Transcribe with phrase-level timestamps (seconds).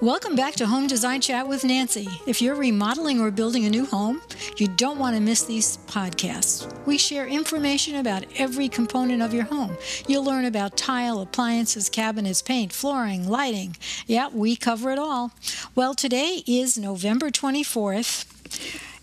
[0.00, 2.06] Welcome back to Home Design Chat with Nancy.
[2.24, 4.22] If you're remodeling or building a new home,
[4.56, 6.72] you don't want to miss these podcasts.
[6.86, 9.76] We share information about every component of your home.
[10.06, 13.76] You'll learn about tile, appliances, cabinets, paint, flooring, lighting.
[14.06, 15.32] Yeah, we cover it all.
[15.74, 18.24] Well, today is November 24th,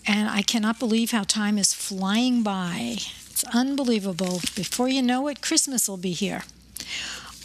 [0.08, 2.96] and I cannot believe how time is flying by.
[3.32, 4.40] It's unbelievable.
[4.56, 6.44] Before you know it, Christmas will be here.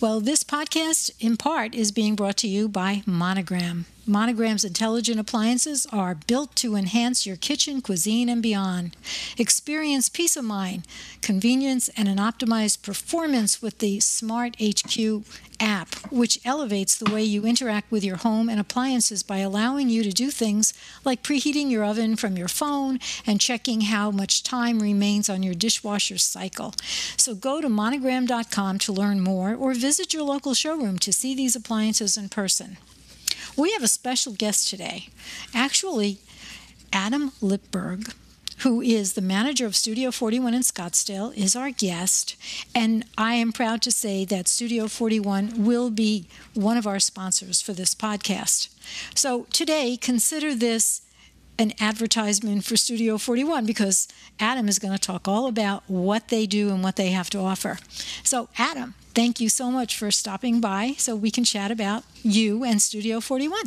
[0.01, 3.85] Well, this podcast, in part, is being brought to you by Monogram.
[4.07, 8.97] Monogram's intelligent appliances are built to enhance your kitchen, cuisine, and beyond.
[9.39, 10.87] Experience peace of mind,
[11.21, 15.23] convenience, and an optimized performance with the Smart HQ
[15.61, 20.03] app, which elevates the way you interact with your home and appliances by allowing you
[20.03, 20.73] to do things
[21.05, 25.55] like preheating your oven from your phone and checking how much time remains on your
[25.55, 26.75] dishwasher cycle.
[27.17, 31.55] So go to monogram.com to learn more or visit your local showroom to see these
[31.55, 32.79] appliances in person.
[33.57, 35.09] We have a special guest today.
[35.55, 36.19] Actually,
[36.93, 38.15] Adam Lipberg,
[38.59, 42.37] who is the manager of Studio 41 in Scottsdale, is our guest.
[42.75, 47.61] And I am proud to say that Studio 41 will be one of our sponsors
[47.63, 48.69] for this podcast.
[49.15, 51.03] So today, consider this
[51.61, 54.09] an advertisement for Studio 41 because
[54.41, 57.39] Adam is going to talk all about what they do and what they have to
[57.39, 57.77] offer.
[58.25, 62.65] So, Adam, thank you so much for stopping by so we can chat about you
[62.65, 63.65] and Studio 41.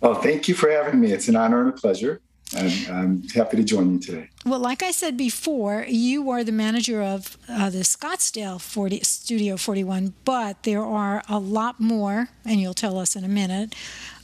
[0.00, 1.12] Well, thank you for having me.
[1.12, 2.22] It's an honor and a pleasure.
[2.56, 4.28] And I'm happy to join you today.
[4.46, 9.56] Well, like I said before, you are the manager of uh, the Scottsdale 40, Studio
[9.58, 13.74] 41, but there are a lot more, and you'll tell us in a minute,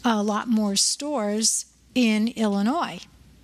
[0.05, 1.67] a lot more stores
[1.99, 3.01] in Illinois.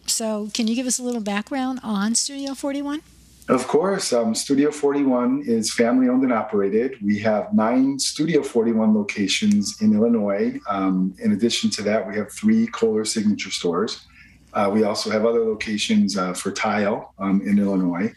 [0.06, 3.02] So, can you give us a little background on Studio 41?
[3.48, 4.12] Of course.
[4.12, 6.96] Um, Studio 41 is family owned and operated.
[7.02, 10.60] We have nine Studio 41 locations in Illinois.
[10.68, 14.06] Um, in addition to that, we have three Kohler signature stores.
[14.52, 18.14] Uh, we also have other locations uh, for tile um, in Illinois.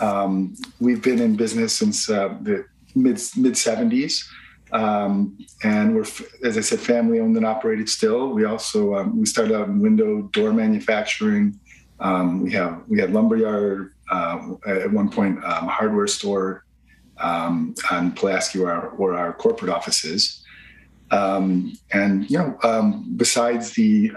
[0.00, 2.66] Um, we've been in business since uh, the
[2.96, 4.28] mid mid 70s.
[4.72, 6.04] Um, and we're,
[6.44, 8.28] as I said, family owned and operated still.
[8.28, 11.58] We also um, we started out in window door manufacturing.
[12.00, 16.64] Um, we have we had lumberyard uh, at one point, um, hardware store
[17.18, 20.44] um, on Pulaski, where our, where our corporate office is.
[21.10, 24.12] Um, and you know, besides the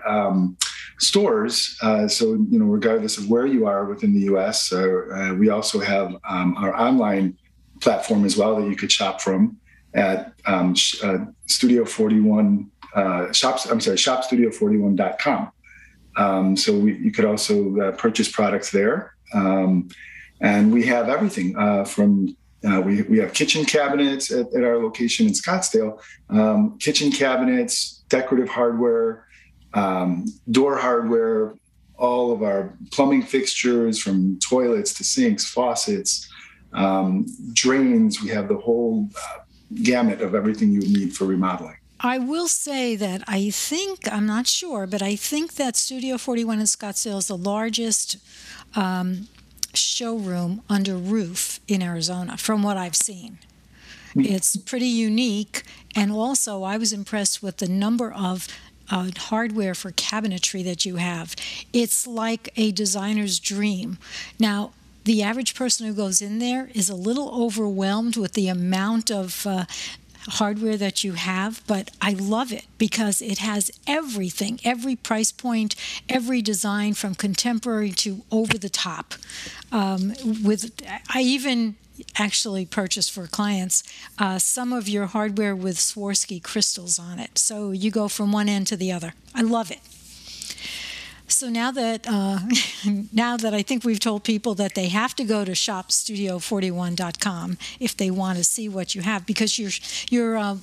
[0.99, 5.49] stores, uh, so you know, regardless of where you are within the U.S., uh, we
[5.49, 7.37] also have our online
[7.79, 9.57] platform as well that you could shop from
[9.93, 13.65] at um, uh, Studio 41 uh, shops.
[13.65, 15.51] I'm sorry, shopstudio41.com.
[16.17, 19.89] Um, so we, you could also uh, purchase products there, um,
[20.41, 22.35] and we have everything uh, from.
[22.63, 25.99] Uh, we, we have kitchen cabinets at, at our location in Scottsdale,
[26.29, 29.25] um, kitchen cabinets, decorative hardware,
[29.73, 31.55] um, door hardware,
[31.97, 36.29] all of our plumbing fixtures from toilets to sinks, faucets,
[36.73, 38.21] um, drains.
[38.21, 39.39] We have the whole uh,
[39.83, 41.77] gamut of everything you need for remodeling.
[41.99, 46.59] I will say that I think, I'm not sure, but I think that Studio 41
[46.59, 48.17] in Scottsdale is the largest
[48.75, 49.27] um,
[49.75, 53.37] showroom under roof in Arizona, from what I've seen.
[54.13, 54.21] Hmm.
[54.21, 55.61] It's pretty unique.
[55.95, 58.47] And also, I was impressed with the number of
[58.89, 61.35] uh, hardware for cabinetry that you have.
[61.71, 63.99] It's like a designer's dream.
[64.39, 69.09] Now, the average person who goes in there is a little overwhelmed with the amount
[69.09, 69.65] of uh,
[70.27, 75.75] hardware that you have, but I love it because it has everything, every price point,
[76.07, 79.15] every design from contemporary to over the top.
[79.71, 80.13] Um,
[80.43, 80.71] with
[81.13, 81.75] I even
[82.17, 83.83] actually purchased for clients
[84.17, 88.49] uh, some of your hardware with Swarovski crystals on it, so you go from one
[88.49, 89.13] end to the other.
[89.33, 89.79] I love it.
[91.31, 92.39] So now that uh,
[93.13, 97.95] now that I think we've told people that they have to go to shopstudio41.com if
[97.95, 99.71] they want to see what you have, because your
[100.09, 100.57] your uh,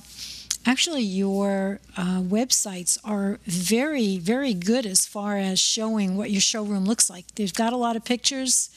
[0.65, 6.85] actually your uh, websites are very very good as far as showing what your showroom
[6.85, 7.25] looks like.
[7.35, 8.69] They've got a lot of pictures.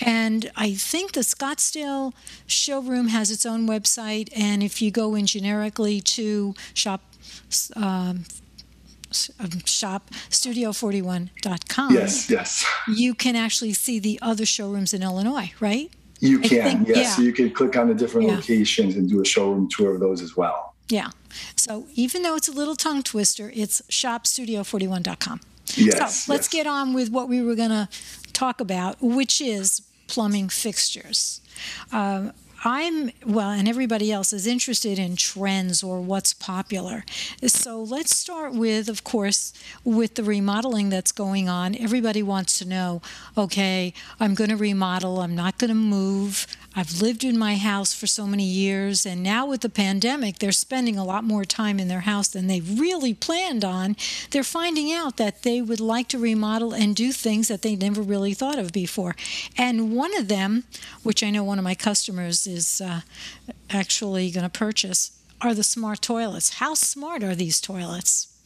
[0.00, 2.12] And I think the Scottsdale
[2.46, 4.28] showroom has its own website.
[4.36, 7.00] And if you go in generically to shop
[7.74, 8.24] um,
[9.12, 11.94] shop studio41.com.
[11.94, 12.64] Yes, yes.
[12.88, 15.90] You can actually see the other showrooms in Illinois, right?
[16.20, 16.96] You can, think, yes.
[16.96, 17.10] Yeah.
[17.10, 18.36] So you can click on the different yeah.
[18.36, 20.74] locations and do a showroom tour of those as well.
[20.88, 21.10] Yeah.
[21.56, 25.40] So even though it's a little tongue twister, it's shopstudio41.com.
[25.76, 26.24] Yes.
[26.24, 26.48] So let's yes.
[26.48, 27.88] get on with what we were going to
[28.32, 31.40] talk about, which is plumbing fixtures.
[31.92, 32.30] Uh,
[32.64, 37.04] I'm well, and everybody else is interested in trends or what's popular.
[37.46, 39.52] So let's start with, of course,
[39.84, 41.76] with the remodeling that's going on.
[41.76, 43.00] Everybody wants to know
[43.36, 46.46] okay, I'm going to remodel, I'm not going to move.
[46.76, 50.52] I've lived in my house for so many years, and now with the pandemic, they're
[50.52, 53.96] spending a lot more time in their house than they really planned on.
[54.30, 58.02] They're finding out that they would like to remodel and do things that they never
[58.02, 59.16] really thought of before.
[59.56, 60.64] And one of them,
[61.02, 63.00] which I know one of my customers is uh,
[63.70, 66.54] actually going to purchase, are the smart toilets.
[66.54, 68.37] How smart are these toilets?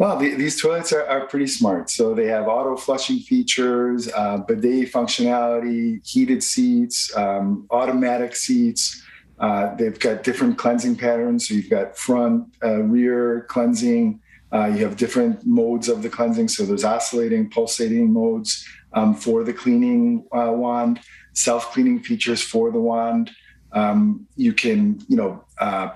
[0.00, 1.90] Well, the, these toilets are, are, pretty smart.
[1.90, 9.04] So they have auto flushing features, uh, bidet functionality, heated seats, um, automatic seats.
[9.38, 11.46] Uh, they've got different cleansing patterns.
[11.46, 14.22] So you've got front, uh, rear cleansing.
[14.50, 16.48] Uh, you have different modes of the cleansing.
[16.48, 21.00] So there's oscillating, pulsating modes um, for the cleaning uh, wand,
[21.34, 23.30] self cleaning features for the wand.
[23.72, 25.90] Um, you can, you know, uh,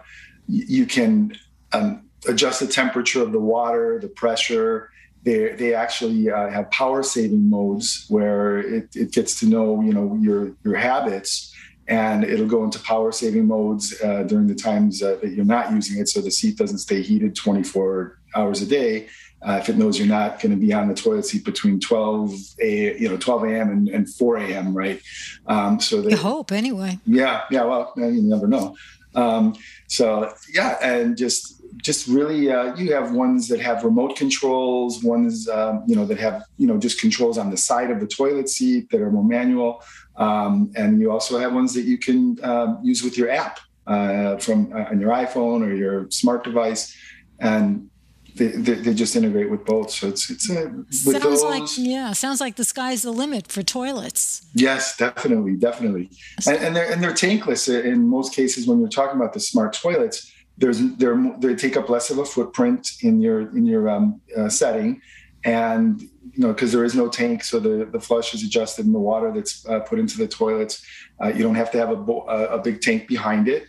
[0.47, 1.39] you can
[1.73, 4.91] um, adjust the temperature of the water, the pressure.
[5.23, 9.93] They, they actually uh, have power saving modes where it, it gets to know you
[9.93, 11.55] know your your habits
[11.87, 15.71] and it'll go into power saving modes uh, during the times uh, that you're not
[15.71, 19.09] using it so the seat doesn't stay heated 24 hours a day.
[19.43, 22.35] Uh, if it knows you're not going to be on the toilet seat between 12
[22.61, 25.03] a you know 12 a.m and, and 4 a.m right?
[25.47, 26.99] Um, so they, you hope anyway.
[27.06, 28.77] Yeah yeah well you never know.
[29.15, 29.55] Um,
[29.87, 35.49] so yeah and just just really uh, you have ones that have remote controls ones
[35.49, 38.49] um, you know that have you know just controls on the side of the toilet
[38.49, 39.82] seat that are more manual.
[40.17, 44.37] Um, and you also have ones that you can uh, use with your app uh,
[44.38, 46.97] from uh, on your iphone or your smart device.
[47.41, 47.91] And
[48.37, 49.91] they, they, they, just integrate with both.
[49.91, 53.62] So it's it's a sounds those, like yeah sounds like the sky's the limit for
[53.62, 54.47] toilets.
[54.55, 56.11] Yes definitely definitely.
[56.47, 59.73] And, and they're and they're tankless in most cases when you're talking about the smart
[59.73, 64.49] toilets there's they take up less of a footprint in your in your um, uh,
[64.49, 65.01] setting,
[65.45, 68.93] and you know because there is no tank, so the the flush is adjusted in
[68.93, 70.85] the water that's uh, put into the toilets.
[71.23, 73.65] Uh, you don't have to have a a big tank behind it.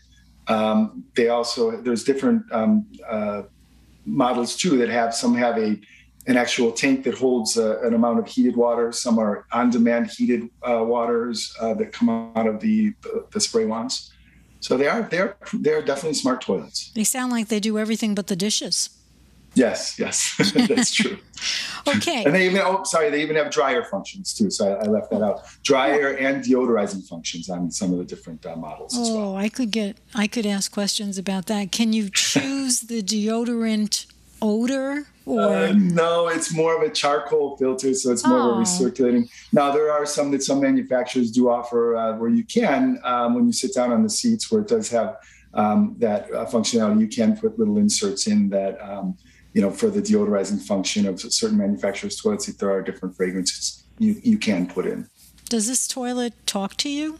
[0.48, 3.44] Um, they also there's different um, uh,
[4.06, 5.80] models too that have some have a
[6.28, 8.92] an actual tank that holds uh, an amount of heated water.
[8.92, 14.12] Some are on-demand heated uh, waters that come out of the, the, the spray wands.
[14.65, 16.89] So they are they're they're definitely smart toilets.
[16.95, 18.89] They sound like they do everything but the dishes.
[19.53, 20.33] Yes, yes,
[20.67, 21.19] that's true.
[21.88, 22.23] okay.
[22.23, 24.50] And they even oh sorry, they even have dryer functions too.
[24.50, 25.44] So I, I left that out.
[25.62, 29.35] Dryer and deodorizing functions on some of the different uh, models oh, as well.
[29.38, 31.71] I could get I could ask questions about that.
[31.71, 34.07] Can you choose the deodorant
[34.45, 38.51] odor or uh, no it's more of a charcoal filter so it's more oh.
[38.51, 42.44] of a recirculating now there are some that some manufacturers do offer uh, where you
[42.44, 45.18] can um, when you sit down on the seats where it does have
[45.56, 49.18] um, that uh, functionality you can put little inserts in that um,
[49.53, 53.83] you know for the deodorizing function of certain manufacturers toilets if there are different fragrances
[53.98, 55.09] you, you can put in
[55.50, 57.19] does this toilet talk to you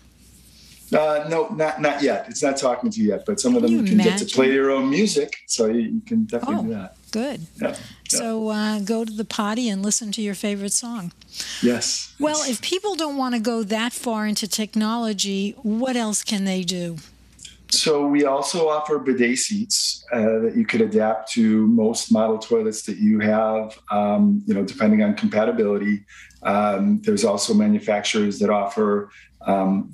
[0.94, 2.28] uh, no, not not yet.
[2.30, 4.18] It's not talking to you yet, but some of them you can imagine?
[4.18, 6.94] get to play your own music, so you, you can definitely oh, do that.
[7.16, 7.48] Good.
[7.62, 7.76] Yeah, yeah.
[8.10, 11.14] So uh, go to the potty and listen to your favorite song.
[11.64, 12.14] Yes.
[12.20, 12.50] Well, yes.
[12.50, 16.98] if people don't want to go that far into technology, what else can they do?
[17.70, 22.81] So we also offer bidet seats uh, that you could adapt to most model toilets
[22.81, 23.80] that you have.
[23.90, 26.04] Um, you know, depending on compatibility.
[26.44, 29.10] Um, there's also manufacturers that offer
[29.48, 29.94] um,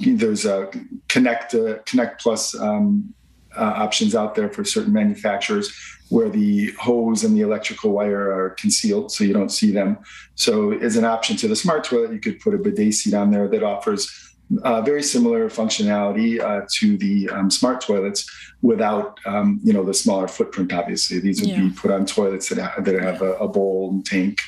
[0.00, 0.70] there's a
[1.08, 3.14] Connect uh, Connect Plus um,
[3.58, 5.74] uh, options out there for certain manufacturers
[6.08, 9.98] where the hose and the electrical wire are concealed so you don't see them.
[10.36, 13.30] So, as an option to the smart toilet, you could put a bidet seat on
[13.30, 14.28] there that offers
[14.62, 18.30] uh, very similar functionality uh, to the um, smart toilets
[18.62, 21.60] without um, you know the smaller footprint obviously these would yeah.
[21.60, 24.40] be put on toilets that, have, that have a, a bowl and tank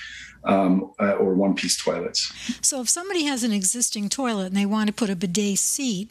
[0.44, 2.32] um, uh, or one piece toilets.
[2.62, 6.10] So, if somebody has an existing toilet and they want to put a bidet seat,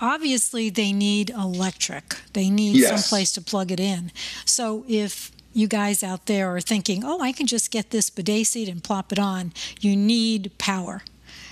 [0.00, 2.16] obviously they need electric.
[2.32, 3.04] They need yes.
[3.04, 4.12] some place to plug it in.
[4.44, 8.46] So, if you guys out there are thinking, oh, I can just get this bidet
[8.46, 11.02] seat and plop it on, you need power.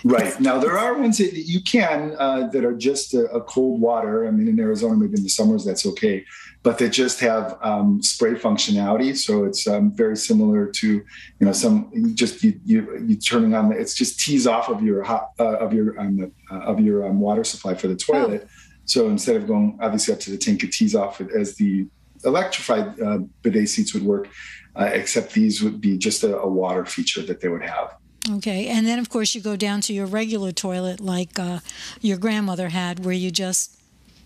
[0.05, 0.39] Right.
[0.39, 4.27] Now, there are ones that you can uh, that are just a, a, cold water.
[4.29, 6.27] I mean, in Arizona, maybe in the summers, that's okay
[6.65, 9.15] but they just have um, spray functionality.
[9.15, 13.55] So it's um, very similar to, you know, some you just you you you turning
[13.55, 16.81] on the, it's just tees off of your hot uh, of your um, uh, of
[16.81, 18.43] your um, water supply for the toilet.
[18.47, 18.51] Oh.
[18.87, 21.87] So instead of going obviously up to the tank, it tees off as the
[22.25, 24.29] electrified uh, bidet seats would work.
[24.77, 27.95] Uh, except these would be just a, a water feature that they would have.
[28.29, 31.61] Okay, and then of course you go down to your regular toilet like uh,
[32.01, 33.79] your grandmother had, where you just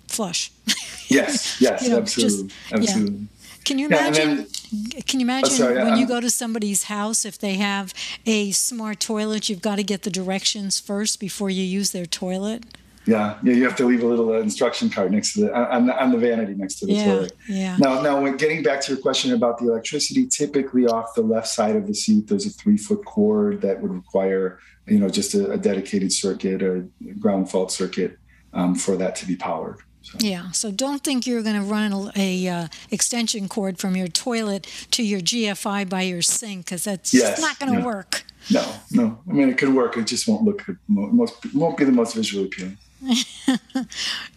[0.08, 0.52] flush.
[1.10, 3.16] Yes, yes, you know, absolutely, just, absolutely.
[3.20, 3.26] Yeah.
[3.64, 4.28] Can you imagine?
[4.30, 4.44] Yeah,
[4.92, 7.54] then, can you imagine oh, sorry, when I'm, you go to somebody's house if they
[7.54, 7.94] have
[8.26, 12.64] a smart toilet, you've got to get the directions first before you use their toilet.
[13.06, 15.86] Yeah, yeah, you have to leave a little uh, instruction card next to the on,
[15.86, 17.32] the on, the vanity next to the yeah, toilet.
[17.48, 17.76] Yeah.
[17.78, 21.48] Now, now, when getting back to your question about the electricity, typically off the left
[21.48, 25.32] side of the seat, there's a three foot cord that would require, you know, just
[25.32, 26.86] a, a dedicated circuit or
[27.18, 28.18] ground fault circuit
[28.52, 29.78] um, for that to be powered.
[30.08, 30.18] So.
[30.20, 34.08] Yeah, so don't think you're going to run a, a uh, extension cord from your
[34.08, 38.24] toilet to your GFI by your sink because that's yes, not going to work.
[38.50, 39.18] No, no.
[39.28, 39.98] I mean, it could work.
[39.98, 42.78] It just won't look most won't be the most visually appealing.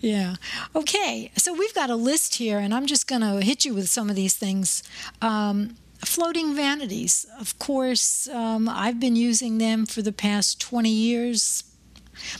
[0.01, 0.35] yeah.
[0.75, 1.31] Okay.
[1.37, 4.09] So we've got a list here, and I'm just going to hit you with some
[4.09, 4.83] of these things.
[5.21, 7.25] Um, floating vanities.
[7.39, 11.63] Of course, um, I've been using them for the past 20 years,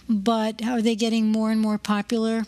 [0.09, 2.43] but are they getting more and more popular?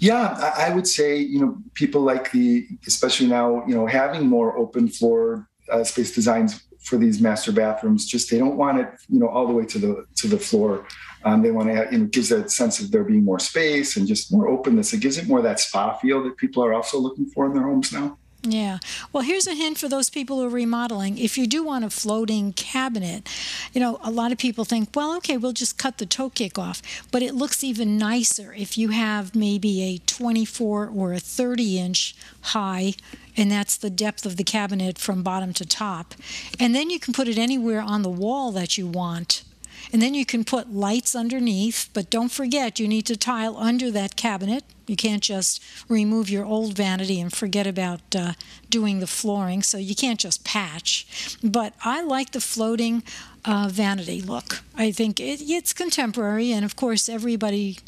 [0.00, 4.56] Yeah, I would say, you know, people like the, especially now, you know, having more
[4.56, 9.20] open floor uh, space designs for these master bathrooms, just they don't want it, you
[9.20, 10.86] know, all the way to the to the floor.
[11.26, 14.08] Um, they want to, you know, gives a sense of there being more space and
[14.08, 14.94] just more openness.
[14.94, 17.64] It gives it more that spa feel that people are also looking for in their
[17.64, 18.16] homes now.
[18.42, 18.78] Yeah.
[19.12, 21.18] Well, here's a hint for those people who are remodeling.
[21.18, 23.28] If you do want a floating cabinet,
[23.74, 26.58] you know, a lot of people think, well, okay, we'll just cut the toe kick
[26.58, 26.80] off.
[27.10, 32.16] But it looks even nicer if you have maybe a 24 or a 30 inch
[32.40, 32.94] high,
[33.36, 36.14] and that's the depth of the cabinet from bottom to top.
[36.58, 39.44] And then you can put it anywhere on the wall that you want
[39.92, 43.90] and then you can put lights underneath, but don't forget you need to tile under
[43.90, 44.64] that cabinet.
[44.86, 48.32] You can't just remove your old vanity and forget about uh,
[48.68, 51.38] doing the flooring, so you can't just patch.
[51.42, 53.02] But I like the floating
[53.44, 54.62] uh, vanity look.
[54.76, 57.78] I think it, it's contemporary, and of course, everybody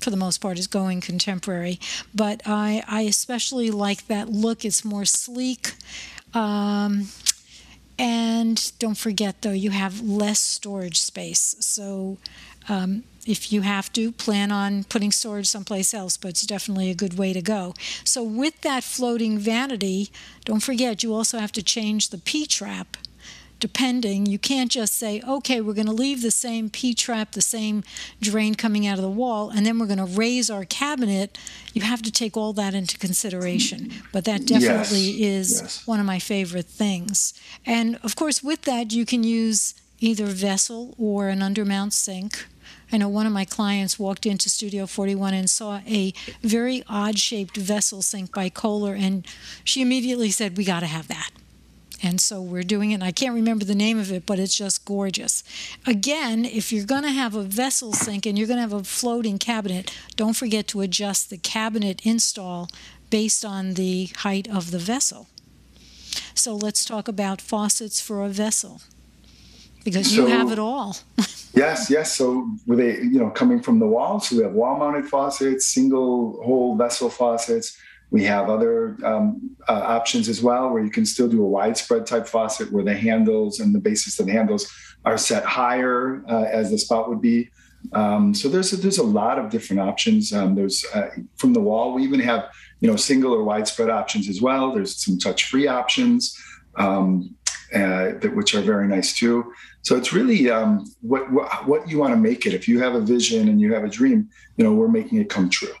[0.00, 1.80] for the most part is going contemporary
[2.14, 5.72] but i, I especially like that look it's more sleek
[6.32, 7.08] um,
[8.00, 11.54] and don't forget, though, you have less storage space.
[11.60, 12.16] So
[12.66, 16.94] um, if you have to, plan on putting storage someplace else, but it's definitely a
[16.94, 17.74] good way to go.
[18.02, 20.08] So with that floating vanity,
[20.46, 22.96] don't forget, you also have to change the P trap
[23.60, 24.26] depending.
[24.26, 27.84] You can't just say, okay, we're going to leave the same P trap, the same
[28.20, 31.38] drain coming out of the wall, and then we're going to raise our cabinet.
[31.72, 33.92] You have to take all that into consideration.
[34.12, 35.20] But that definitely yes.
[35.20, 35.86] is yes.
[35.86, 37.34] one of my favorite things.
[37.64, 42.46] And of course, with that, you can use either vessel or an undermount sink.
[42.92, 46.12] I know one of my clients walked into Studio 41 and saw a
[46.42, 49.24] very odd shaped vessel sink by Kohler, and
[49.62, 51.30] she immediately said, We got to have that.
[52.02, 52.94] And so we're doing it.
[52.94, 55.44] And I can't remember the name of it, but it's just gorgeous.
[55.86, 58.84] Again, if you're going to have a vessel sink and you're going to have a
[58.84, 62.68] floating cabinet, don't forget to adjust the cabinet install
[63.10, 65.28] based on the height of the vessel.
[66.34, 68.80] So let's talk about faucets for a vessel
[69.84, 70.96] because so, you have it all.
[71.54, 72.16] yes, yes.
[72.16, 74.20] So were they, you know, coming from the wall?
[74.20, 77.76] So we have wall-mounted faucets, single hole vessel faucets
[78.10, 82.06] we have other um, uh, options as well where you can still do a widespread
[82.06, 84.70] type faucet where the handles and the basis of the handles
[85.04, 87.48] are set higher uh, as the spout would be.
[87.92, 90.32] Um, so there's a, there's a lot of different options.
[90.32, 91.94] Um, there's uh, from the wall.
[91.94, 92.50] We even have
[92.80, 94.72] you know single or widespread options as well.
[94.72, 96.36] There's some touch free options
[96.76, 97.34] um,
[97.74, 99.52] uh, that which are very nice too.
[99.82, 102.52] So it's really um, what, what what you want to make it.
[102.52, 105.30] If you have a vision and you have a dream, you know we're making it
[105.30, 105.72] come true.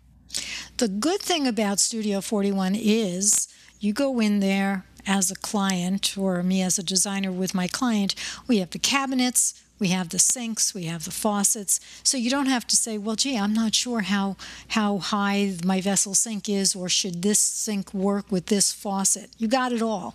[0.80, 3.48] The good thing about Studio 41 is
[3.80, 8.14] you go in there as a client or me as a designer with my client,
[8.48, 11.80] we have the cabinets, we have the sinks, we have the faucets.
[12.02, 15.82] So you don't have to say, well, gee, I'm not sure how, how high my
[15.82, 19.28] vessel sink is, or should this sink work with this faucet?
[19.36, 20.14] You got it all.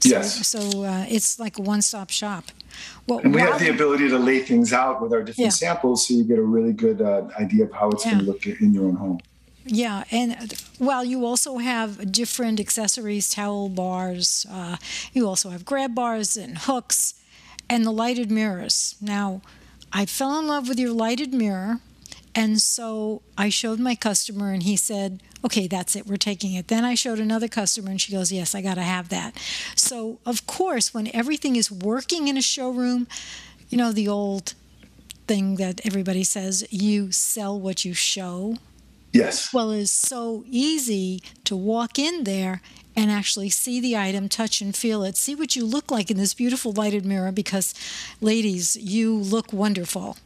[0.00, 0.46] So, yes.
[0.46, 2.44] So uh, it's like a one stop shop.
[3.06, 5.48] Well, and we have the ability to lay things out with our different yeah.
[5.48, 8.12] samples so you get a really good uh, idea of how it's yeah.
[8.12, 9.20] going to look in your own home.
[9.66, 14.46] Yeah, and well, you also have different accessories, towel bars.
[14.50, 14.76] Uh,
[15.12, 17.14] you also have grab bars and hooks,
[17.68, 18.94] and the lighted mirrors.
[19.00, 19.40] Now,
[19.92, 21.80] I fell in love with your lighted mirror,
[22.34, 26.06] and so I showed my customer, and he said, "Okay, that's it.
[26.06, 28.82] We're taking it." Then I showed another customer, and she goes, "Yes, I got to
[28.82, 29.34] have that."
[29.76, 33.06] So, of course, when everything is working in a showroom,
[33.70, 34.52] you know the old
[35.26, 38.58] thing that everybody says: you sell what you show
[39.14, 39.54] Yes.
[39.54, 42.60] Well, it's so easy to walk in there
[42.96, 46.16] and actually see the item, touch and feel it, see what you look like in
[46.16, 47.74] this beautiful lighted mirror because,
[48.20, 50.16] ladies, you look wonderful.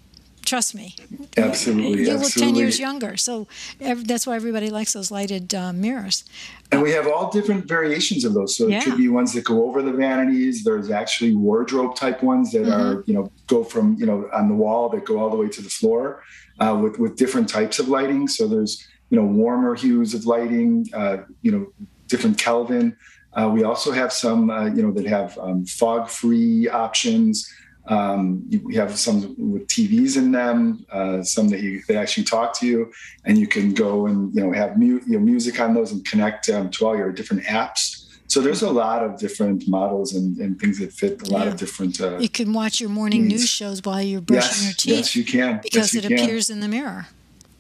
[0.49, 0.97] Trust me.
[1.37, 2.05] Absolutely.
[2.05, 2.17] You absolutely.
[2.17, 3.19] look 10 years younger.
[3.19, 3.47] So
[3.79, 6.25] that's why everybody likes those lighted uh, mirrors.
[6.73, 8.57] And we have all different variations of those.
[8.57, 8.79] So yeah.
[8.79, 10.65] it could be ones that go over the vanities.
[10.65, 12.73] There's actually wardrobe type ones that mm-hmm.
[12.73, 15.51] are, you know, go from, you know, on the wall that go all the way
[15.51, 16.23] to the floor
[16.61, 18.27] uh, with, with different types of lighting.
[18.27, 21.67] So there's, you know, warmer hues of lighting, uh, you know,
[22.07, 22.97] different Kelvin.
[23.35, 27.47] Uh, we also have some, uh, you know, that have um, fog-free options.
[27.89, 32.59] Um, we have some with TVs in them, uh, some that you that actually talk
[32.61, 32.93] to you,
[33.25, 36.05] and you can go and you know have mu- you know, music on those and
[36.05, 38.05] connect um, to all your different apps.
[38.27, 41.53] So there's a lot of different models and, and things that fit a lot yeah.
[41.53, 41.99] of different.
[41.99, 43.41] Uh, you can watch your morning needs.
[43.41, 44.97] news shows while you're brushing yes, your teeth.
[44.97, 45.61] Yes, you can.
[45.63, 46.19] Because yes, it can.
[46.19, 47.07] appears in the mirror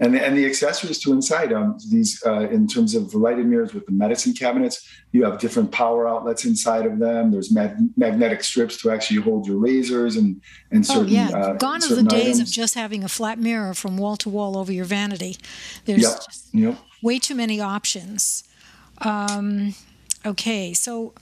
[0.01, 3.47] and the, and the accessories to inside um, these uh, in terms of the lighted
[3.47, 7.77] mirrors with the medicine cabinets you have different power outlets inside of them there's mag-
[7.97, 10.41] magnetic strips to actually hold your lasers and
[10.71, 11.29] and certain oh, yeah.
[11.31, 12.41] uh, gone are the days items.
[12.41, 15.37] of just having a flat mirror from wall to wall over your vanity
[15.85, 16.21] there's yep.
[16.53, 16.79] Yep.
[17.03, 18.45] way too many options
[19.03, 19.75] um,
[20.25, 21.13] okay so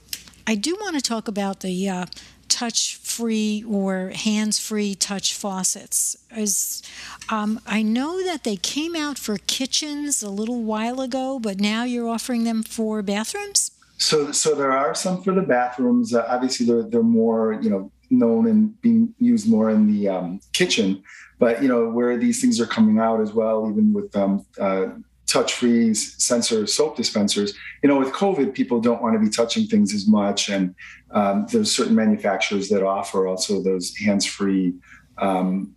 [0.45, 2.05] i do want to talk about the uh,
[2.49, 6.17] touch free or hands free touch faucets.
[6.35, 6.81] Is
[7.29, 11.83] um, I know that they came out for kitchens a little while ago, but now
[11.83, 13.71] you're offering them for bathrooms.
[13.97, 16.13] So, so there are some for the bathrooms.
[16.13, 20.39] Uh, obviously, they're they're more you know known and being used more in the um,
[20.53, 21.03] kitchen.
[21.39, 24.87] But you know where these things are coming out as well, even with um, uh,
[25.27, 27.53] touch-free sensor soap dispensers.
[27.83, 30.73] You know, with COVID, people don't want to be touching things as much, and
[31.11, 34.73] um, there's certain manufacturers that offer also those hands-free
[35.17, 35.75] um,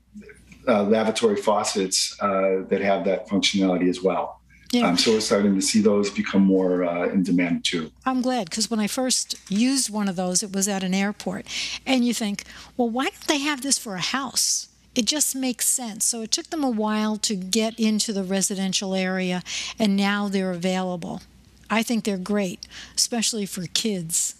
[0.69, 4.40] uh, lavatory faucets uh, that have that functionality as well.
[4.73, 4.87] Yeah.
[4.87, 7.90] Um, so we're starting to see those become more uh, in demand too.
[8.07, 11.45] I'm glad because when I first used one of those, it was at an airport,
[11.85, 12.45] and you think,
[12.76, 14.69] well, why don't they have this for a house?
[14.94, 16.04] It just makes sense.
[16.04, 19.42] So it took them a while to get into the residential area,
[19.78, 21.23] and now they're available.
[21.68, 22.66] I think they're great,
[22.97, 24.35] especially for kids.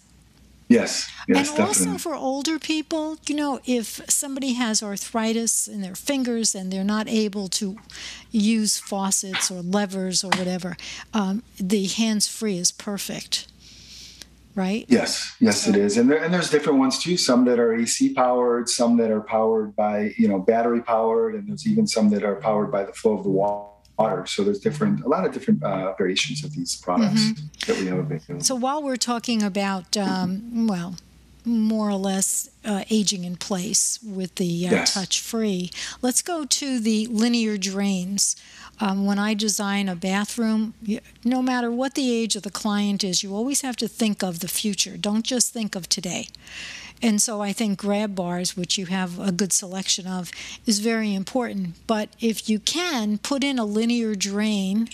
[0.67, 1.63] Yes, yes, and definitely.
[1.65, 6.85] also for older people, you know, if somebody has arthritis in their fingers and they're
[6.85, 7.77] not able to
[8.31, 10.77] use faucets or levers or whatever,
[11.13, 13.50] um, the hands free is perfect
[14.55, 14.85] right?
[14.87, 17.17] Yes, yes, it is, and there, and there's different ones too.
[17.17, 21.47] Some that are AC powered, some that are powered by you know battery powered, and
[21.47, 24.25] there's even some that are powered by the flow of the water.
[24.25, 27.71] So there's different, a lot of different uh, variations of these products mm-hmm.
[27.71, 28.43] that we have available.
[28.43, 30.95] So while we're talking about, um, well,
[31.45, 34.93] more or less uh, aging in place with the uh, yes.
[34.93, 35.71] touch free.
[36.01, 38.35] Let's go to the linear drains.
[38.79, 40.73] Um, when I design a bathroom,
[41.23, 44.39] no matter what the age of the client is, you always have to think of
[44.39, 44.97] the future.
[44.97, 46.27] Don't just think of today.
[47.01, 50.31] And so I think grab bars, which you have a good selection of,
[50.65, 51.75] is very important.
[51.87, 54.89] But if you can, put in a linear drain,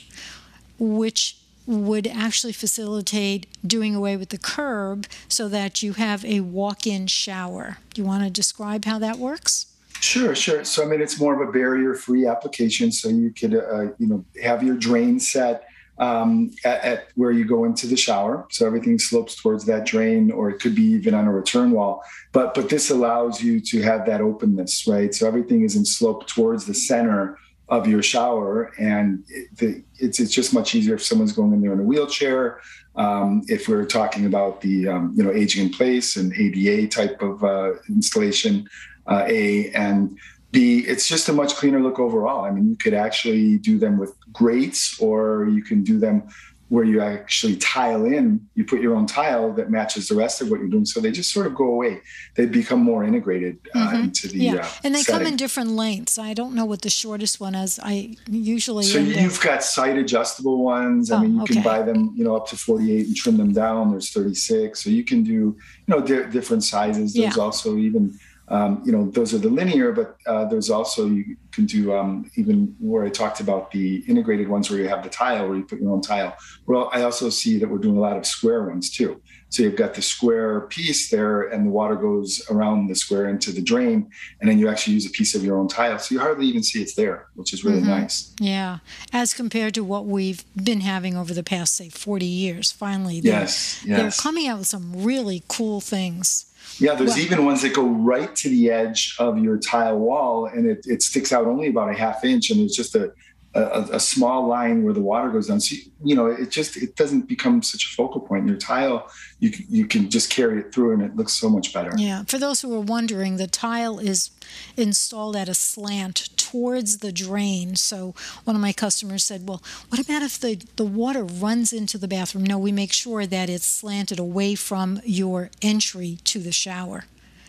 [0.79, 7.05] which would actually facilitate doing away with the curb so that you have a walk-in
[7.07, 7.77] shower.
[7.93, 9.67] Do you want to describe how that works?
[9.99, 10.63] Sure, sure.
[10.63, 12.91] So I mean, it's more of a barrier-free application.
[12.91, 15.67] So you could, uh, you know, have your drain set
[15.99, 18.45] um, at, at, where you go into the shower.
[18.51, 22.03] So everything slopes towards that drain, or it could be even on a return wall.
[22.31, 25.13] But but this allows you to have that openness, right?
[25.13, 27.37] So everything is in slope towards the center
[27.69, 31.73] of your shower, and it, it's it's just much easier if someone's going in there
[31.73, 32.61] in a wheelchair.
[32.95, 37.21] Um, if we're talking about the um, you know aging in place and ADA type
[37.21, 38.69] of uh, installation,
[39.07, 40.17] uh, A and
[40.51, 42.45] B, it's just a much cleaner look overall.
[42.45, 46.29] I mean, you could actually do them with grates, or you can do them
[46.69, 50.49] where you actually tile in, you put your own tile that matches the rest of
[50.49, 50.85] what you're doing.
[50.85, 52.01] So they just sort of go away.
[52.35, 54.03] They become more integrated uh, mm-hmm.
[54.03, 55.19] into the yeah, uh, and they setting.
[55.19, 56.17] come in different lengths.
[56.17, 57.79] I don't know what the shortest one is.
[57.81, 61.09] I usually so you've got site adjustable ones.
[61.09, 61.53] I oh, mean, you okay.
[61.55, 63.91] can buy them, you know, up to 48 and trim them down.
[63.91, 67.13] There's 36, so you can do, you know, di- different sizes.
[67.13, 67.43] There's Yeah.
[67.43, 68.17] also even
[68.49, 72.29] um, you know, those are the linear, but uh, there's also you can do um,
[72.35, 75.63] even where I talked about the integrated ones where you have the tile where you
[75.65, 76.35] put your own tile.
[76.65, 79.21] Well, I also see that we're doing a lot of square ones too.
[79.49, 83.51] So you've got the square piece there, and the water goes around the square into
[83.51, 86.19] the drain, and then you actually use a piece of your own tile, so you
[86.19, 87.87] hardly even see it's there, which is really Mhm.
[87.87, 88.33] nice.
[88.41, 88.79] Yeah,
[89.13, 92.71] as compared to what we've been having over the past, say, 40 years.
[92.73, 96.45] Finally, they're, Yes, they're coming out with some really cool things.
[96.79, 100.45] Yeah, there's Well- even ones that go right to the edge of your tile wall,
[100.45, 103.11] and it, it sticks out only about a half inch, and it's just a,
[103.57, 105.59] a, a, small line where the water goes down.
[105.59, 108.47] So you, you, know, it just it doesn't become such a focal point.
[108.47, 111.91] Your tile, you you can just carry it through, and it looks so much better.
[111.97, 112.23] Yeah.
[112.27, 114.31] For those who are wondering, the tile is
[114.75, 117.75] installed at a slant towards the drain.
[117.75, 121.97] So one of my customers said, "Well, what about if the the water runs into
[121.97, 126.51] the bathroom?" No, we make sure that it's slanted away from your entry to the
[126.51, 127.05] shower,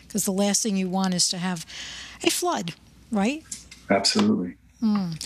[0.06, 1.66] because the last thing you want is to have
[2.22, 2.74] a flood,
[3.10, 3.44] right?
[3.90, 4.56] Absolutely.
[4.82, 5.18] Mm.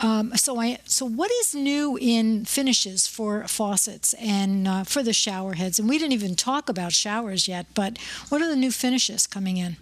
[0.00, 5.12] Um, so I so what is new in finishes for faucets and uh, for the
[5.12, 5.78] shower heads?
[5.78, 9.56] And we didn't even talk about showers yet, but what are the new finishes coming
[9.56, 9.76] in?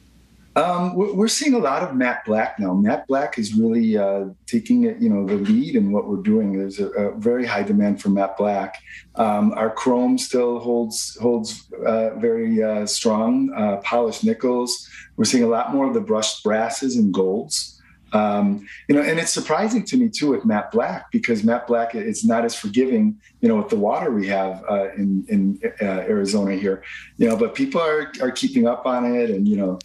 [0.54, 2.74] Um, we're seeing a lot of matte black now.
[2.74, 6.58] Matte black is really uh, taking it, you know, the lead in what we're doing.
[6.58, 8.82] There's a, a very high demand for matte black.
[9.14, 13.50] Um, our chrome still holds holds uh, very uh, strong.
[13.54, 14.86] Uh, polished nickels.
[15.16, 17.80] We're seeing a lot more of the brushed brasses and golds.
[18.12, 21.94] Um, you know, and it's surprising to me too with matte black because matte black
[21.94, 25.84] is not as forgiving, you know, with the water we have uh, in in uh,
[25.84, 26.82] Arizona here,
[27.16, 27.36] you know.
[27.36, 29.78] But people are are keeping up on it, and you know,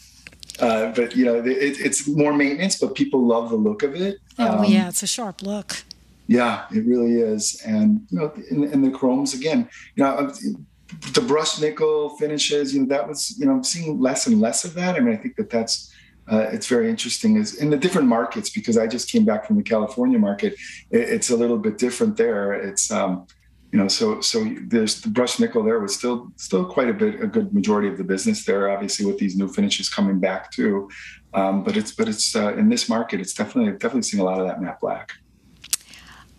[0.59, 4.17] uh, but you know, it, it's more maintenance, but people love the look of it.
[4.37, 5.83] Oh um, yeah, it's a sharp look.
[6.27, 10.17] Yeah, it really is, and you know, and, and the chromes again, you know.
[10.17, 10.65] Um,
[11.13, 14.63] the brushed nickel finishes, you know, that was, you know, I'm seeing less and less
[14.63, 14.95] of that.
[14.95, 15.93] I mean, I think that that's
[16.29, 19.55] uh, it's very interesting is in the different markets because I just came back from
[19.55, 20.53] the California market.
[20.91, 22.53] It, it's a little bit different there.
[22.53, 23.27] It's um,
[23.71, 27.21] you know so so there's the brush nickel there was still still quite a bit
[27.21, 28.69] a good majority of the business there.
[28.69, 30.89] Obviously with these new finishes coming back too,
[31.33, 34.39] um, but it's but it's uh, in this market it's definitely definitely seeing a lot
[34.39, 35.13] of that matte black.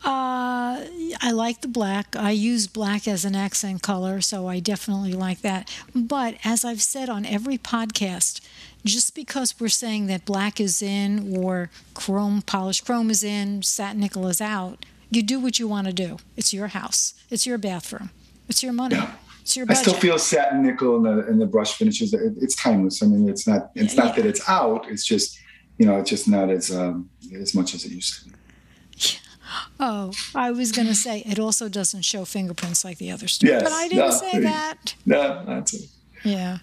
[0.05, 0.87] Uh,
[1.21, 2.15] I like the black.
[2.15, 5.69] I use black as an accent color, so I definitely like that.
[5.95, 8.41] But as I've said on every podcast,
[8.89, 14.01] just because we're saying that black is in or chrome polished chrome is in, satin
[14.01, 16.19] nickel is out, you do what you want to do.
[16.37, 17.15] It's your house.
[17.31, 18.11] It's your bathroom.
[18.49, 18.97] It's your money.
[18.97, 19.13] Yeah.
[19.43, 19.79] It's your budget.
[19.79, 22.13] I still feel satin nickel and the in the brush finishes.
[22.13, 23.03] It, it's timeless.
[23.03, 24.23] I mean, it's not it's not yeah.
[24.23, 24.91] that it's out.
[24.91, 25.39] It's just
[25.79, 28.35] you know, it's just not as um, as much as it used to be.
[29.81, 33.49] Oh, I was going to say it also doesn't show fingerprints like the other stuff,
[33.49, 34.95] yes, but I didn't no, say that.
[35.07, 35.89] No, that's it.
[36.25, 36.59] Yeah,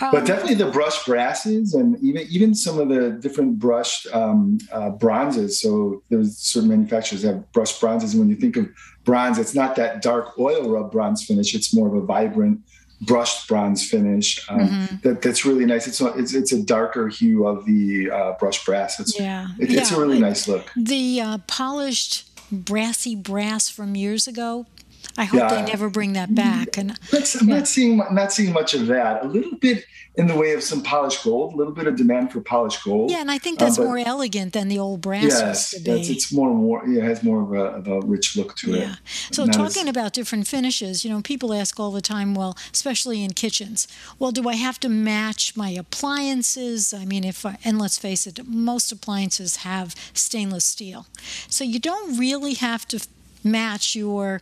[0.00, 4.58] um, but definitely the brushed brasses and even even some of the different brushed um,
[4.72, 5.60] uh, bronzes.
[5.60, 8.14] So there's certain manufacturers that have brushed bronzes.
[8.14, 8.68] And when you think of
[9.04, 11.54] bronze, it's not that dark oil rub bronze finish.
[11.54, 12.60] It's more of a vibrant
[13.00, 14.44] brushed bronze finish.
[14.48, 14.96] Um, mm-hmm.
[15.08, 15.86] that, that's really nice.
[15.86, 19.00] It's, it's it's a darker hue of the uh, brushed brass.
[19.00, 19.80] It's, yeah, it, yeah.
[19.80, 20.70] it's a really nice look.
[20.76, 24.66] The uh, polished brassy brass from years ago
[25.16, 25.54] I hope yeah.
[25.54, 26.76] they never bring that back.
[26.76, 27.58] And I'm yeah.
[27.58, 29.24] not seeing not seeing much of that.
[29.24, 29.84] A little bit
[30.16, 33.10] in the way of some polished gold, a little bit of demand for polished gold.
[33.10, 35.92] Yeah, and I think that's uh, more elegant than the old brass yes, used to
[35.92, 36.00] be.
[36.00, 36.86] it's more more.
[36.86, 38.92] Yeah, it has more of a, of a rich look to yeah.
[38.92, 38.98] it.
[39.32, 42.34] So not talking as, about different finishes, you know, people ask all the time.
[42.34, 43.88] Well, especially in kitchens.
[44.18, 46.94] Well, do I have to match my appliances?
[46.94, 51.06] I mean, if I, and let's face it, most appliances have stainless steel,
[51.48, 53.04] so you don't really have to
[53.42, 54.40] match your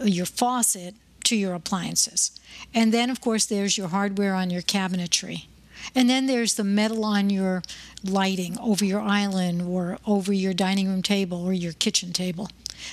[0.00, 2.38] your faucet to your appliances.
[2.74, 5.46] And then, of course, there's your hardware on your cabinetry.
[5.94, 7.62] And then there's the metal on your
[8.04, 12.48] lighting over your island or over your dining room table or your kitchen table.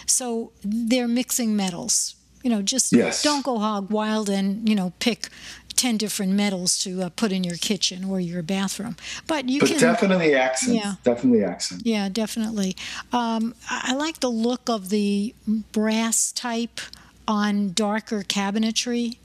[0.06, 2.16] So they're mixing metals.
[2.44, 3.24] You know, just yes.
[3.24, 5.30] don't go hog wild and, you know, pick
[5.76, 8.96] 10 different metals to uh, put in your kitchen or your bathroom.
[9.28, 9.80] But you but can.
[9.80, 10.76] definitely accent.
[10.76, 10.96] Yeah.
[11.04, 11.82] Definitely accent.
[11.86, 12.76] Yeah, definitely.
[13.12, 15.34] Um, I like the look of the
[15.72, 16.80] brass type
[17.28, 19.18] on darker cabinetry.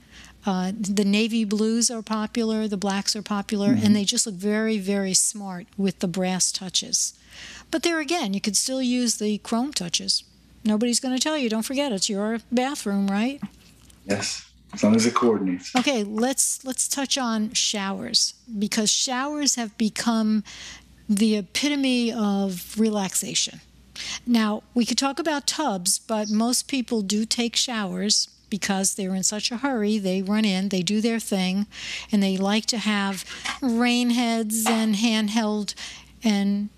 [0.45, 3.85] Uh, the navy blues are popular, the blacks are popular, mm-hmm.
[3.85, 7.13] and they just look very, very smart with the brass touches.
[7.69, 10.23] But there again, you could still use the chrome touches.
[10.63, 11.47] Nobody's going to tell you.
[11.49, 13.39] Don't forget, it's your bathroom, right?
[14.05, 15.75] Yes as long as it coordinates.
[15.75, 20.43] Okay, let's let's touch on showers because showers have become
[21.09, 23.61] the epitome of relaxation.
[24.25, 29.23] Now, we could talk about tubs, but most people do take showers because they're in
[29.23, 29.97] such a hurry.
[29.97, 31.67] They run in, they do their thing,
[32.11, 33.25] and they like to have
[33.61, 35.75] rain heads and handheld
[36.23, 36.69] and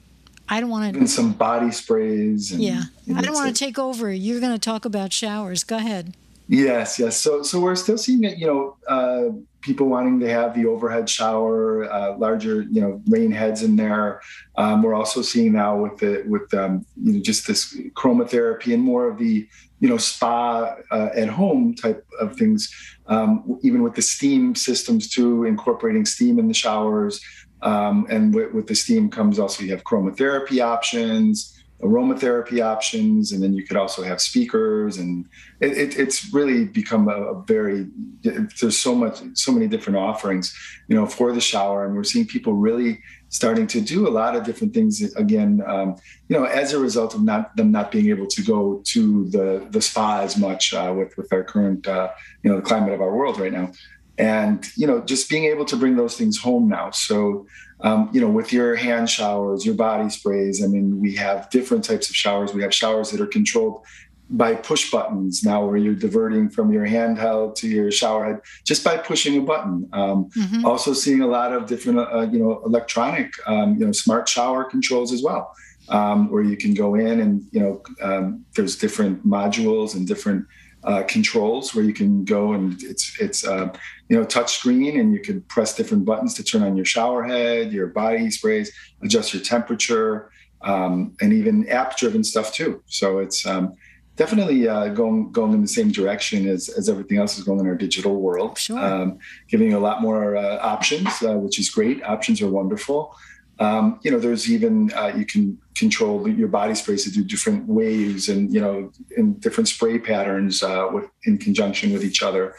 [0.49, 0.99] I don't want to.
[0.99, 2.51] And some body sprays.
[2.51, 2.83] And, yeah.
[3.15, 4.11] I don't want to take over.
[4.11, 5.63] You're going to talk about showers.
[5.63, 6.15] Go ahead.
[6.47, 7.17] Yes, yes.
[7.17, 8.37] So, so we're still seeing it.
[8.37, 13.31] You know, uh, people wanting to have the overhead shower, uh, larger, you know, rain
[13.31, 14.21] heads in there.
[14.57, 18.83] Um, we're also seeing now with the with um, you know just this chromotherapy and
[18.83, 19.47] more of the
[19.79, 22.71] you know spa uh, at home type of things.
[23.07, 27.21] Um, even with the steam systems too, incorporating steam in the showers.
[27.61, 33.43] Um, and with, with, the steam comes also you have chromotherapy options aromatherapy options, and
[33.43, 35.25] then you could also have speakers, and
[35.59, 37.87] it, it, it's really become a, a, very
[38.23, 40.55] there's so much so many different offerings,
[40.87, 44.35] you know, for the shower, and we're seeing people really starting to do a lot
[44.35, 45.95] of different things again um,
[46.29, 49.65] you know as a result of not them not being able to go to the
[49.71, 52.09] the spa as much uh, with with our current uh,
[52.43, 53.71] you know the climate of our world right now.
[54.19, 56.91] And you know just being able to bring those things home now.
[56.91, 57.47] So
[57.83, 61.83] um, you know with your hand showers your body sprays i mean we have different
[61.83, 63.83] types of showers we have showers that are controlled
[64.29, 68.83] by push buttons now where you're diverting from your handheld to your shower head just
[68.83, 70.65] by pushing a button um, mm-hmm.
[70.65, 74.63] also seeing a lot of different uh, you know electronic um, you know smart shower
[74.63, 75.53] controls as well
[75.89, 80.45] um, where you can go in and you know um, there's different modules and different
[80.83, 83.71] uh, controls where you can go and it's it's uh,
[84.09, 87.23] you know touch screen and you can press different buttons to turn on your shower
[87.23, 90.29] head your body sprays adjust your temperature
[90.63, 92.81] um, and even app driven stuff too.
[92.87, 93.73] So it's um,
[94.15, 97.67] definitely uh, going going in the same direction as, as everything else is going in
[97.67, 98.57] our digital world.
[98.57, 98.79] Sure.
[98.79, 99.19] um,
[99.49, 102.03] giving you a lot more uh, options uh, which is great.
[102.03, 103.15] Options are wonderful
[103.59, 107.67] um, you know, there's even uh, you can control your body sprays to do different
[107.67, 112.55] waves and you know in different spray patterns uh, with in conjunction with each other.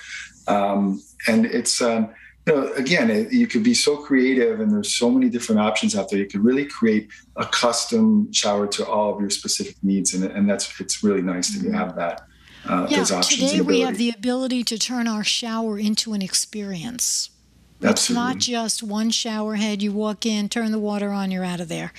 [0.46, 2.11] Um, and it's um,
[2.46, 5.96] you know again it, you could be so creative and there's so many different options
[5.96, 6.20] out there.
[6.20, 10.48] You could really create a custom shower to all of your specific needs, and, and
[10.48, 11.78] that's it's really nice that you mm-hmm.
[11.78, 12.26] have that.
[12.66, 17.28] Uh, yeah, today we have the ability to turn our shower into an experience.
[17.80, 19.82] It's not just one shower head.
[19.82, 21.92] You walk in, turn the water on, you're out of there.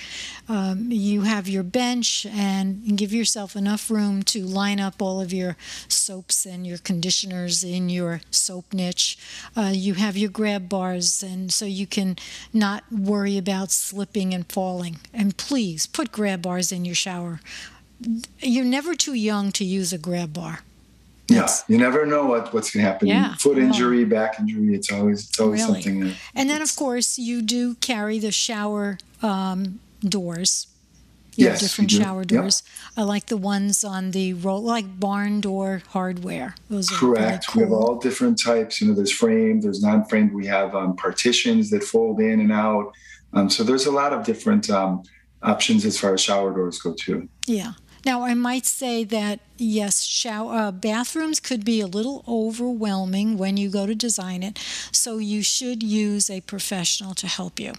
[0.48, 5.32] Um, you have your bench and give yourself enough room to line up all of
[5.32, 9.16] your soaps and your conditioners in your soap niche.
[9.56, 12.16] Uh, you have your grab bars, and so you can
[12.52, 14.96] not worry about slipping and falling.
[15.14, 17.40] And please put grab bars in your shower.
[18.40, 20.60] You're never too young to use a grab bar.
[21.28, 23.08] Yeah, you never know what, what's going to happen.
[23.08, 25.82] Yeah, Foot injury, back injury, it's always it's always really?
[25.82, 26.14] something.
[26.34, 30.68] and then, of course, you do carry the shower um, doors.
[31.34, 32.62] You yes, different shower doors.
[32.64, 32.92] Yep.
[32.96, 36.54] I like the ones on the roll, like barn door hardware.
[36.70, 37.48] Those are correct.
[37.48, 37.60] Cool.
[37.60, 38.80] We have all different types.
[38.80, 40.32] You know, there's framed, there's non-framed.
[40.32, 42.92] We have um, partitions that fold in and out.
[43.34, 45.02] Um, so there's a lot of different um,
[45.42, 47.28] options as far as shower doors go too.
[47.46, 47.72] Yeah.
[48.06, 53.56] Now, I might say that yes, shower uh, bathrooms could be a little overwhelming when
[53.56, 54.60] you go to design it,
[54.92, 57.72] so you should use a professional to help you.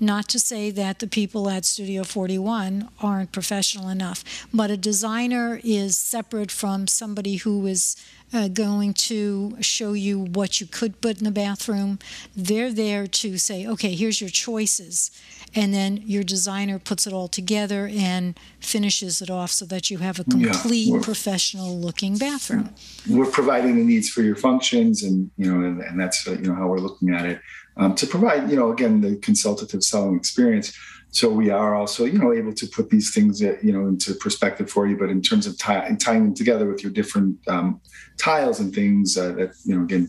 [0.00, 5.60] Not to say that the people at Studio 41 aren't professional enough, but a designer
[5.62, 7.96] is separate from somebody who is
[8.32, 12.00] uh, going to show you what you could put in the bathroom.
[12.34, 15.12] They're there to say, okay, here's your choices.
[15.54, 19.98] And then your designer puts it all together and finishes it off so that you
[19.98, 22.70] have a complete yeah, professional looking bathroom.
[23.08, 26.54] We're providing the needs for your functions and, you know, and, and that's, you know,
[26.54, 27.40] how we're looking at it.
[27.76, 30.76] Um, to provide, you know, again, the consultative selling experience
[31.14, 34.14] so we are also you know able to put these things uh, you know into
[34.14, 37.80] perspective for you but in terms of tie, tying them together with your different um,
[38.18, 40.08] tiles and things uh, that you know again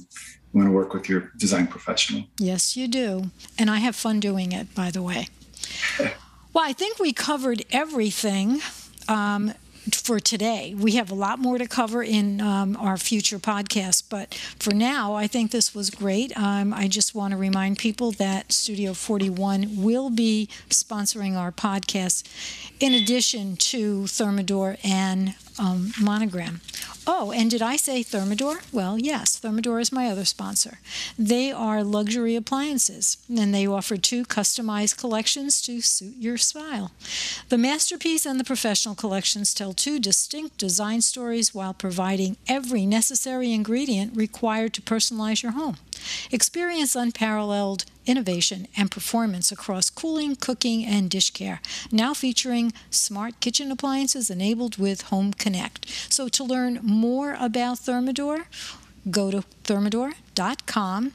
[0.55, 4.51] want to work with your design professional yes you do and i have fun doing
[4.51, 5.27] it by the way
[6.53, 8.61] well i think we covered everything
[9.07, 9.53] um,
[9.93, 10.73] for today.
[10.77, 15.13] We have a lot more to cover in um, our future podcasts, but for now,
[15.13, 16.35] I think this was great.
[16.37, 22.23] Um, I just want to remind people that Studio 41 will be sponsoring our podcast
[22.79, 26.61] in addition to Thermador and um, Monogram.
[27.07, 28.61] Oh, and did I say Thermador?
[28.71, 30.79] Well, yes, Thermador is my other sponsor.
[31.19, 36.91] They are luxury appliances, and they offer two customized collections to suit your style.
[37.49, 43.53] The Masterpiece and the Professional collections tell two distinct design stories while providing every necessary
[43.53, 45.77] ingredient required to personalize your home.
[46.31, 51.61] Experience unparalleled innovation and performance across cooling, cooking, and dish care.
[51.91, 55.89] Now featuring smart kitchen appliances enabled with Home Connect.
[56.11, 58.45] So to learn more about Thermador,
[59.09, 61.13] go to thermador.com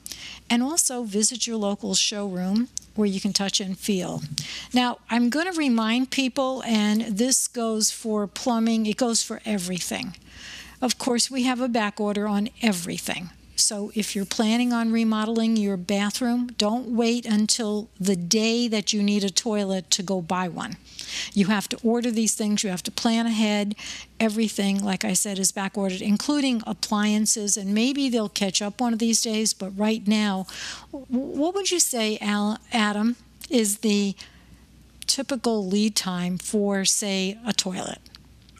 [0.48, 4.22] and also visit your local showroom where you can touch and feel.
[4.74, 10.16] Now, I'm going to remind people, and this goes for plumbing, it goes for everything.
[10.82, 13.30] Of course, we have a back order on everything.
[13.60, 19.02] So if you're planning on remodeling your bathroom, don't wait until the day that you
[19.02, 20.76] need a toilet to go buy one.
[21.32, 23.74] You have to order these things, you have to plan ahead.
[24.18, 28.92] Everything, like I said, is back ordered, including appliances, and maybe they'll catch up one
[28.92, 29.52] of these days.
[29.52, 30.46] But right now,
[30.90, 33.16] what would you say, Adam,
[33.48, 34.14] is the
[35.06, 37.98] typical lead time for, say, a toilet?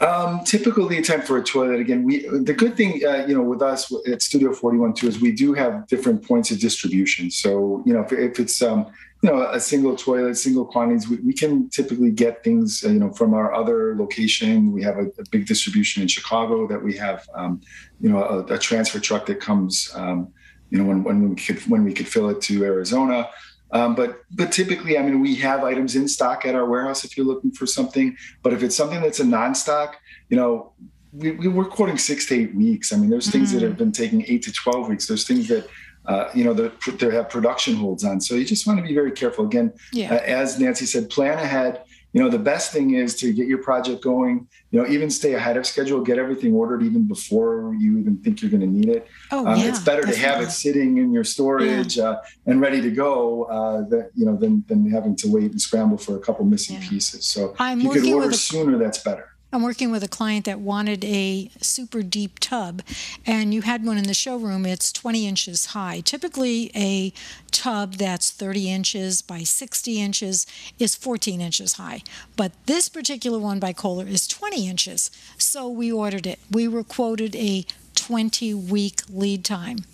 [0.01, 1.79] Um, typical lead time for a toilet.
[1.79, 5.09] Again, we the good thing, uh, you know, with us at Studio Forty One too
[5.09, 7.31] is we do have different points of distribution.
[7.31, 8.87] So you know, if, if it's um,
[9.23, 12.99] you know a single toilet, single quantities, we, we can typically get things uh, you
[12.99, 14.73] know from our other location.
[14.73, 17.61] We have a, a big distribution in Chicago that we have um,
[18.01, 20.33] you know a, a, transfer truck that comes um,
[20.71, 23.29] you know when when we could when we could fill it to Arizona.
[23.73, 27.17] Um, but but typically, I mean, we have items in stock at our warehouse if
[27.17, 28.17] you're looking for something.
[28.43, 29.97] But if it's something that's a non-stock,
[30.29, 30.73] you know,
[31.13, 32.93] we, we are quoting six to eight weeks.
[32.93, 33.55] I mean, there's things mm.
[33.55, 35.07] that have been taking eight to twelve weeks.
[35.07, 35.69] There's things that
[36.07, 38.21] uh, you know that they have production holds on.
[38.21, 39.45] So you just want to be very careful.
[39.45, 40.15] Again, yeah.
[40.15, 43.59] uh, as Nancy said, plan ahead you know the best thing is to get your
[43.59, 47.99] project going you know even stay ahead of schedule get everything ordered even before you
[47.99, 50.23] even think you're going to need it oh, um, yeah, it's better definitely.
[50.23, 52.05] to have it sitting in your storage yeah.
[52.05, 55.61] uh, and ready to go uh, that you know than, than having to wait and
[55.61, 56.89] scramble for a couple missing yeah.
[56.89, 60.09] pieces so I'm if you could order a, sooner that's better I'm working with a
[60.09, 62.83] client that wanted a super deep tub,
[63.27, 64.65] and you had one in the showroom.
[64.65, 66.01] It's 20 inches high.
[66.01, 67.13] Typically, a
[67.51, 70.47] tub that's 30 inches by 60 inches
[70.79, 72.03] is 14 inches high.
[72.37, 75.11] But this particular one by Kohler is 20 inches.
[75.37, 76.39] So we ordered it.
[76.49, 77.67] We were quoted a
[78.11, 79.85] 20 week lead time.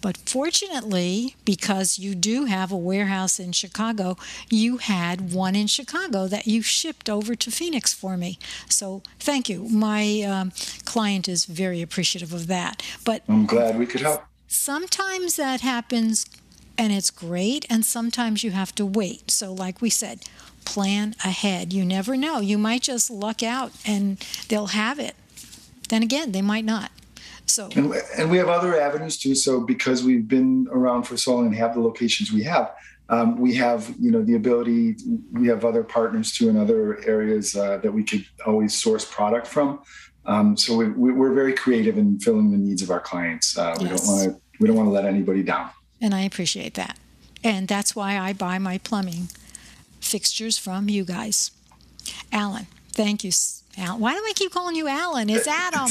[0.00, 4.16] But fortunately, because you do have a warehouse in Chicago,
[4.48, 8.38] you had one in Chicago that you shipped over to Phoenix for me.
[8.68, 9.64] So thank you.
[9.64, 10.52] My um,
[10.84, 12.80] client is very appreciative of that.
[13.04, 14.22] But I'm glad we could help.
[14.46, 16.26] Sometimes that happens
[16.78, 19.30] and it's great, and sometimes you have to wait.
[19.30, 20.20] So, like we said,
[20.64, 21.72] plan ahead.
[21.72, 22.40] You never know.
[22.40, 25.14] You might just luck out and they'll have it.
[25.88, 26.90] Then again, they might not.
[27.46, 29.34] So and, and we have other avenues too.
[29.34, 32.74] So because we've been around for so long and have the locations we have,
[33.08, 34.96] um, we have you know the ability.
[35.32, 39.46] We have other partners too in other areas uh, that we could always source product
[39.46, 39.80] from.
[40.26, 43.58] Um, so we, are very creative in filling the needs of our clients.
[43.58, 44.00] Uh, we yes.
[44.00, 45.70] don't want to we don't want to let anybody down.
[46.00, 46.98] And I appreciate that.
[47.42, 49.28] And that's why I buy my plumbing
[50.00, 51.50] fixtures from you guys.
[52.32, 53.32] Alan, thank you.
[53.76, 54.00] Alan.
[54.00, 55.28] Why do I keep calling you Alan?
[55.34, 55.88] It's Adam.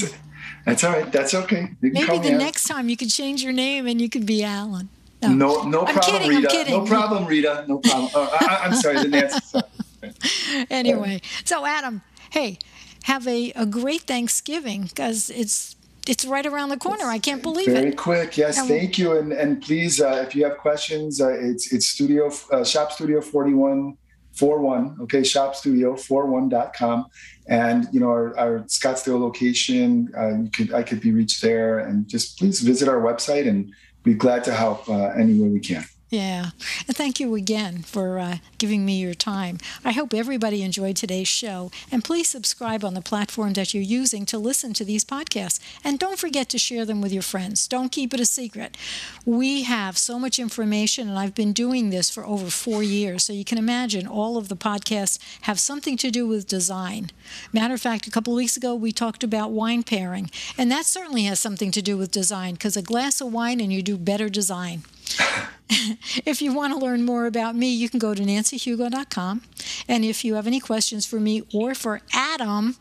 [0.65, 1.11] That's all right.
[1.11, 1.71] That's okay.
[1.81, 4.89] Maybe the next time you could change your name and you could be Alan.
[5.21, 6.69] No, no, no problem, kidding, Rita.
[6.69, 7.65] No problem, Rita.
[7.67, 8.11] No problem.
[8.13, 10.67] Uh, I, am sorry, the answer.
[10.69, 12.01] anyway, so Adam,
[12.31, 12.57] hey,
[13.03, 15.77] have a, a great Thanksgiving because it's
[16.07, 17.05] it's right around the corner.
[17.05, 17.81] I can't believe very it.
[17.81, 18.67] Very quick, yes.
[18.67, 22.65] Thank you, and and please, uh, if you have questions, uh, it's it's Studio uh,
[22.65, 23.97] Shop Studio Forty One
[24.33, 27.05] 41 okay shopstudio41.com
[27.47, 31.79] and you know our, our scottsdale location uh, you could i could be reached there.
[31.79, 35.59] And just please visit our website and be glad to help uh, any way we
[35.59, 36.51] can yeah.
[36.87, 39.57] And thank you again for uh, giving me your time.
[39.83, 41.71] I hope everybody enjoyed today's show.
[41.91, 45.59] And please subscribe on the platform that you're using to listen to these podcasts.
[45.83, 47.67] And don't forget to share them with your friends.
[47.67, 48.77] Don't keep it a secret.
[49.25, 53.23] We have so much information, and I've been doing this for over four years.
[53.23, 57.09] So you can imagine all of the podcasts have something to do with design.
[57.51, 60.29] Matter of fact, a couple of weeks ago, we talked about wine pairing.
[60.59, 63.73] And that certainly has something to do with design because a glass of wine and
[63.73, 64.83] you do better design.
[66.25, 69.41] if you want to learn more about me, you can go to nancyhugo.com.
[69.87, 72.75] And if you have any questions for me or for Adam,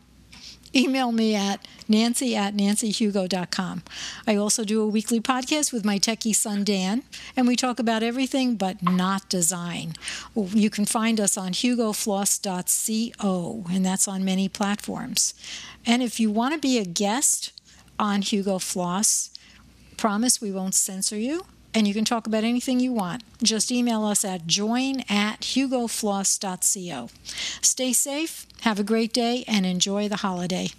[0.75, 3.83] email me at nancy at nancyhugo.com.
[4.25, 7.03] I also do a weekly podcast with my techie son Dan,
[7.35, 9.93] and we talk about everything but not design.
[10.35, 15.33] You can find us on hugofloss.co, and that's on many platforms.
[15.85, 17.51] And if you want to be a guest
[17.99, 19.29] on Hugo Floss,
[19.97, 23.23] promise we won't censor you and you can talk about anything you want.
[23.41, 27.09] Just email us at join at hugofloss.co.
[27.61, 30.69] Stay safe, have a great day, and enjoy the holiday.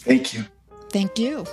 [0.00, 0.44] Thank you.
[0.90, 1.46] Thank you.